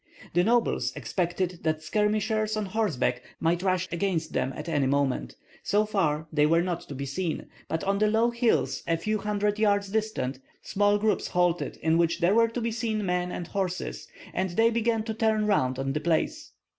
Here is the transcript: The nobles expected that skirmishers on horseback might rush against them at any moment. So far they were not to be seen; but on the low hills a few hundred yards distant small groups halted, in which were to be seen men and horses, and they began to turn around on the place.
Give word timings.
The 0.33 0.43
nobles 0.43 0.91
expected 0.95 1.59
that 1.61 1.83
skirmishers 1.83 2.57
on 2.57 2.65
horseback 2.65 3.21
might 3.39 3.61
rush 3.61 3.87
against 3.91 4.33
them 4.33 4.51
at 4.55 4.67
any 4.67 4.87
moment. 4.87 5.35
So 5.61 5.85
far 5.85 6.25
they 6.33 6.47
were 6.47 6.63
not 6.63 6.81
to 6.87 6.95
be 6.95 7.05
seen; 7.05 7.45
but 7.67 7.83
on 7.83 7.99
the 7.99 8.07
low 8.07 8.31
hills 8.31 8.81
a 8.87 8.97
few 8.97 9.19
hundred 9.19 9.59
yards 9.59 9.89
distant 9.89 10.39
small 10.63 10.97
groups 10.97 11.27
halted, 11.27 11.77
in 11.83 11.99
which 11.99 12.19
were 12.19 12.47
to 12.47 12.61
be 12.61 12.71
seen 12.71 13.05
men 13.05 13.31
and 13.31 13.45
horses, 13.45 14.07
and 14.33 14.49
they 14.49 14.71
began 14.71 15.03
to 15.03 15.13
turn 15.13 15.43
around 15.43 15.77
on 15.77 15.93
the 15.93 15.99
place. 15.99 16.51